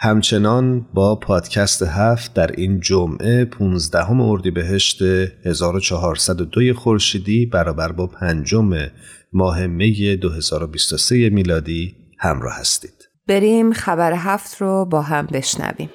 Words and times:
همچنان 0.00 0.86
با 0.94 1.16
پادکست 1.16 1.82
هفت 1.82 2.34
در 2.34 2.50
این 2.50 2.80
جمعه 2.80 3.44
15 3.44 4.10
اردیبهشت 4.10 5.02
1402 5.02 6.74
خورشیدی 6.74 7.46
برابر 7.46 7.92
با 7.92 8.06
پنجم 8.06 8.70
ماه 9.32 9.66
می 9.66 10.16
2023 10.16 11.30
میلادی 11.30 11.96
همراه 12.18 12.54
هستید. 12.60 13.08
بریم 13.26 13.72
خبر 13.72 14.12
هفت 14.12 14.62
رو 14.62 14.84
با 14.84 15.02
هم 15.02 15.26
بشنویم. 15.26 15.90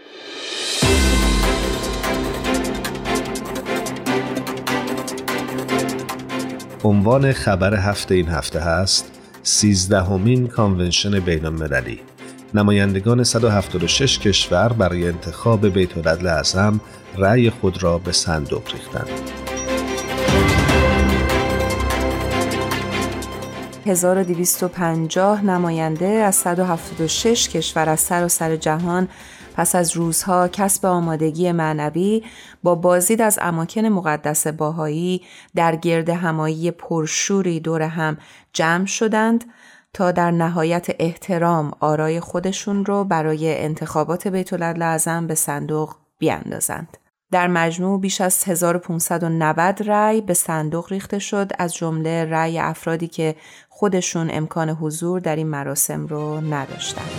عنوان 6.83 7.31
خبر 7.31 7.75
هفته 7.75 8.15
این 8.15 8.27
هفته 8.27 8.59
هست 8.59 9.19
سیزدهمین 9.43 10.47
کانونشن 10.47 11.19
بین 11.19 11.45
المللی 11.45 11.99
نمایندگان 12.55 13.23
176 13.23 14.19
کشور 14.19 14.73
برای 14.73 15.07
انتخاب 15.07 15.67
بیت 15.67 15.97
العدل 15.97 16.27
اعظم 16.27 16.79
رأی 17.17 17.49
خود 17.49 17.83
را 17.83 17.97
به 17.97 18.11
صندوق 18.11 18.71
ریختند. 18.71 19.09
1250 23.85 25.45
نماینده 25.45 26.07
از 26.07 26.35
176 26.35 27.49
کشور 27.49 27.89
از 27.89 27.99
سراسر 27.99 28.49
سر 28.49 28.55
جهان 28.55 29.07
پس 29.55 29.75
از 29.75 29.95
روزها 29.95 30.47
کسب 30.47 30.85
آمادگی 30.85 31.51
معنوی 31.51 32.23
با 32.63 32.75
بازدید 32.75 33.21
از 33.21 33.39
اماکن 33.41 33.85
مقدس 33.85 34.47
باهایی 34.47 35.21
در 35.55 35.75
گرد 35.75 36.09
همایی 36.09 36.71
پرشوری 36.71 37.59
دور 37.59 37.81
هم 37.81 38.17
جمع 38.53 38.85
شدند 38.85 39.45
تا 39.93 40.11
در 40.11 40.31
نهایت 40.31 40.87
احترام 40.99 41.71
آرای 41.79 42.19
خودشون 42.19 42.85
رو 42.85 43.03
برای 43.03 43.63
انتخابات 43.63 44.27
بیت 44.27 44.53
اعظم 44.53 45.27
به 45.27 45.35
صندوق 45.35 45.95
بیاندازند. 46.17 46.97
در 47.31 47.47
مجموع 47.47 47.99
بیش 47.99 48.21
از 48.21 48.43
1590 48.43 49.83
رأی 49.83 50.21
به 50.21 50.33
صندوق 50.33 50.91
ریخته 50.91 51.19
شد 51.19 51.51
از 51.59 51.75
جمله 51.75 52.25
رأی 52.25 52.59
افرادی 52.59 53.07
که 53.07 53.35
خودشون 53.69 54.29
امکان 54.33 54.69
حضور 54.69 55.19
در 55.19 55.35
این 55.35 55.47
مراسم 55.47 56.07
رو 56.07 56.41
نداشتند. 56.41 57.11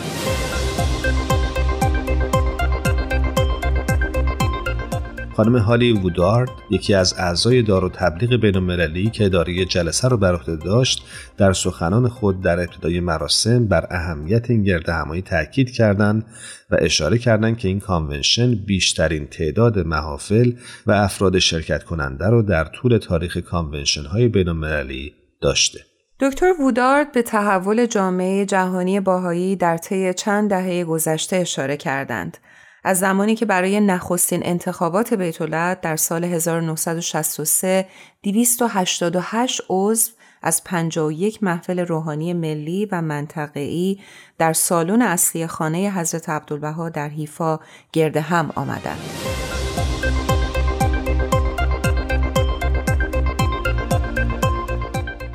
خانم 5.36 5.56
هالی 5.56 5.92
وودارد 5.92 6.50
یکی 6.70 6.94
از 6.94 7.14
اعضای 7.18 7.62
دار 7.62 7.84
و 7.84 7.88
تبلیغ 7.88 8.40
بین 8.40 8.56
المللی 8.56 9.10
که 9.10 9.24
اداره 9.24 9.64
جلسه 9.64 10.08
را 10.08 10.16
بر 10.16 10.34
عهده 10.34 10.56
داشت 10.56 11.04
در 11.36 11.52
سخنان 11.52 12.08
خود 12.08 12.40
در 12.40 12.60
ابتدای 12.60 13.00
مراسم 13.00 13.66
بر 13.66 13.86
اهمیت 13.90 14.50
این 14.50 14.62
گرد 14.62 14.88
همایی 14.88 15.22
تاکید 15.22 15.70
کردند 15.70 16.27
و 16.70 16.77
اشاره 16.80 17.18
کردند 17.18 17.58
که 17.58 17.68
این 17.68 17.80
convention 17.80 18.55
بیشترین 18.55 19.27
تعداد 19.27 19.78
محافل 19.78 20.52
و 20.86 20.92
افراد 20.92 21.38
شرکت 21.38 21.84
کننده 21.84 22.28
را 22.28 22.42
در 22.42 22.64
طول 22.64 22.98
تاریخ 22.98 23.36
convention 23.36 24.05
های 24.05 24.28
بین 24.28 24.48
المللی 24.48 25.12
داشته. 25.40 25.80
دکتر 26.20 26.52
وودارد 26.60 27.12
به 27.12 27.22
تحول 27.22 27.86
جامعه 27.86 28.46
جهانی 28.46 29.00
بهایی 29.00 29.56
در 29.56 29.77
طی 29.77 30.14
چند 30.14 30.50
دهه 30.50 30.84
گذشته 30.84 31.36
اشاره 31.36 31.77
کردند. 31.77 32.38
از 32.84 32.98
زمانی 32.98 33.34
که 33.34 33.46
برای 33.46 33.80
نخستین 33.80 34.46
انتخابات 34.46 35.14
بیت 35.14 35.42
در 35.80 35.96
سال 35.96 36.24
1963 36.24 37.86
288 38.22 39.62
عضو 39.70 40.10
از 40.42 40.64
51 40.64 41.42
محفل 41.42 41.78
روحانی 41.78 42.32
ملی 42.32 42.86
و 42.92 43.02
منطقه‌ای 43.02 43.98
در 44.38 44.52
سالن 44.52 45.02
اصلی 45.02 45.46
خانه 45.46 45.90
حضرت 45.90 46.28
عبدالبها 46.28 46.88
در 46.88 47.08
حیفا 47.08 47.60
گرد 47.92 48.16
هم 48.16 48.52
آمدند. 48.55 49.00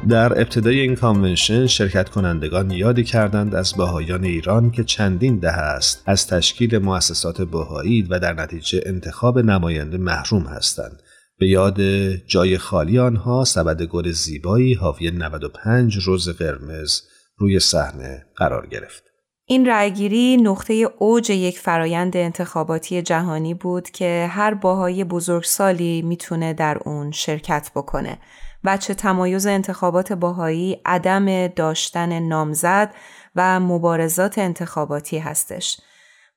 در 0.09 0.41
ابتدای 0.41 0.79
این 0.79 0.95
کانونشن 0.95 1.67
شرکت 1.67 2.09
کنندگان 2.09 2.71
یادی 2.71 3.03
کردند 3.03 3.55
از 3.55 3.73
باهایان 3.77 4.23
ایران 4.23 4.71
که 4.71 4.83
چندین 4.83 5.39
دهه 5.39 5.57
است 5.57 6.03
از 6.05 6.27
تشکیل 6.27 6.77
مؤسسات 6.77 7.41
باهایی 7.41 8.01
و 8.01 8.19
در 8.19 8.33
نتیجه 8.33 8.81
انتخاب 8.85 9.39
نماینده 9.39 9.97
محروم 9.97 10.43
هستند 10.43 11.01
به 11.39 11.47
یاد 11.47 11.81
جای 12.15 12.57
خالی 12.57 12.99
آنها 12.99 13.43
سبد 13.43 13.83
گل 13.83 14.11
زیبایی 14.11 14.73
حاوی 14.73 15.11
95 15.11 15.97
روز 15.97 16.29
قرمز 16.29 17.01
روی 17.37 17.59
صحنه 17.59 18.25
قرار 18.35 18.67
گرفت. 18.67 19.03
این 19.51 19.67
رأیگیری 19.67 20.37
نقطه 20.37 20.73
اوج 20.73 21.29
یک 21.29 21.59
فرایند 21.59 22.17
انتخاباتی 22.17 23.01
جهانی 23.01 23.53
بود 23.53 23.89
که 23.89 24.27
هر 24.31 24.53
باهای 24.53 25.03
بزرگسالی 25.03 26.01
می‌تونه 26.01 26.53
در 26.53 26.77
اون 26.85 27.11
شرکت 27.11 27.71
بکنه 27.75 28.17
وچه 28.63 28.93
تمایز 28.93 29.47
انتخابات 29.47 30.13
باهایی 30.13 30.81
عدم 30.85 31.47
داشتن 31.47 32.19
نامزد 32.19 32.93
و 33.35 33.59
مبارزات 33.59 34.38
انتخاباتی 34.38 35.17
هستش. 35.17 35.81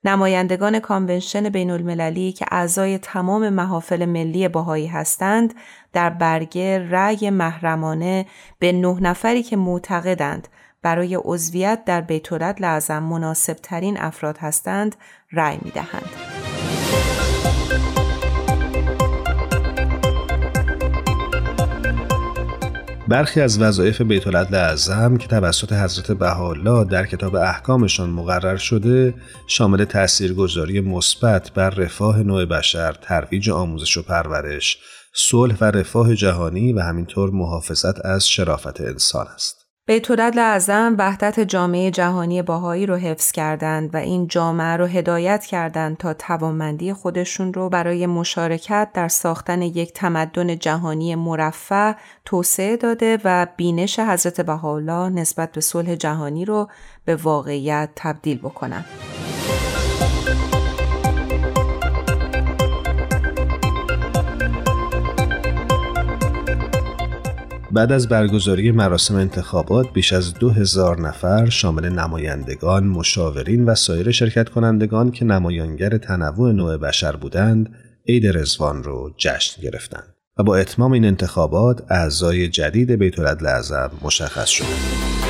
نمایندگان 0.05 0.79
کانونشن 0.79 1.49
بین 1.49 1.71
المللی 1.71 2.33
که 2.33 2.47
اعضای 2.51 2.99
تمام 2.99 3.49
محافل 3.49 4.05
ملی 4.05 4.49
باهایی 4.49 4.87
هستند 4.87 5.55
در 5.93 6.11
برگه 6.11 6.89
رأی 6.91 7.31
محرمانه 7.31 8.27
به 8.59 8.73
نه 8.73 9.01
نفری 9.01 9.43
که 9.43 9.57
معتقدند 9.57 10.49
برای 10.83 11.19
عضویت 11.25 11.83
در 11.87 12.01
بیت 12.01 12.33
لازم 12.61 13.03
مناسب 13.03 13.57
ترین 13.63 14.01
افراد 14.01 14.39
هستند 14.39 14.97
رأی 15.33 15.59
می 15.63 15.71
دهند. 15.71 16.09
برخی 23.09 23.41
از 23.41 23.61
وظایف 23.61 24.01
بیت 24.01 24.27
العدل 24.27 24.55
اعظم 24.55 25.17
که 25.17 25.29
توسط 25.29 25.73
حضرت 25.73 26.13
بهاءالله 26.13 26.85
در 26.85 27.07
کتاب 27.07 27.37
احکامشان 27.37 28.11
مقرر 28.11 28.57
شده 28.57 29.15
شامل 29.47 29.85
تاثیرگذاری 29.85 30.81
مثبت 30.81 31.53
بر 31.53 31.71
رفاه 31.71 32.23
نوع 32.23 32.45
بشر، 32.45 32.93
ترویج 32.93 33.51
آموزش 33.51 33.97
و 33.97 34.03
پرورش، 34.03 34.79
صلح 35.15 35.57
و 35.61 35.65
رفاه 35.65 36.15
جهانی 36.15 36.73
و 36.73 36.81
همینطور 36.81 37.31
محافظت 37.31 38.07
از 38.07 38.29
شرافت 38.29 38.81
انسان 38.81 39.27
است. 39.35 39.62
بیت 39.87 40.11
اعظم 40.39 40.95
وحدت 40.99 41.41
جامعه 41.41 41.91
جهانی 41.91 42.43
باهایی 42.43 42.87
رو 42.87 42.97
حفظ 42.97 43.33
کردند 43.33 43.95
و 43.95 43.97
این 43.97 44.27
جامعه 44.27 44.77
رو 44.77 44.87
هدایت 44.87 45.45
کردند 45.45 45.97
تا 45.97 46.15
توانمندی 46.15 46.93
خودشون 46.93 47.55
رو 47.55 47.69
برای 47.69 48.07
مشارکت 48.07 48.89
در 48.95 49.09
ساختن 49.09 49.63
یک 49.63 49.93
تمدن 49.93 50.59
جهانی 50.59 51.15
مرفع 51.15 51.93
توسعه 52.25 52.77
داده 52.77 53.19
و 53.25 53.47
بینش 53.57 53.99
حضرت 53.99 54.41
بهاءالله 54.41 55.09
نسبت 55.09 55.53
به 55.53 55.61
صلح 55.61 55.95
جهانی 55.95 56.45
رو 56.45 56.69
به 57.05 57.17
واقعیت 57.17 57.91
تبدیل 57.97 58.39
بکنند. 58.39 58.85
بعد 67.73 67.93
از 67.93 68.09
برگزاری 68.09 68.71
مراسم 68.71 69.15
انتخابات 69.15 69.93
بیش 69.93 70.13
از 70.13 70.35
دو 70.35 70.51
هزار 70.51 71.01
نفر 71.01 71.49
شامل 71.49 71.89
نمایندگان، 71.89 72.87
مشاورین 72.87 73.65
و 73.65 73.75
سایر 73.75 74.11
شرکت 74.11 74.49
کنندگان 74.49 75.11
که 75.11 75.25
نمایانگر 75.25 75.99
تنوع 75.99 76.53
نوع 76.53 76.77
بشر 76.77 77.17
بودند، 77.17 77.75
عید 78.09 78.27
رزوان 78.27 78.83
رو 78.83 79.15
جشن 79.17 79.63
گرفتند 79.63 80.15
و 80.39 80.43
با 80.43 80.57
اتمام 80.57 80.93
این 80.93 81.05
انتخابات 81.05 81.83
اعضای 81.91 82.49
جدید 82.49 82.91
بیت 82.91 83.19
مشخص 84.03 84.49
شدند. 84.49 85.22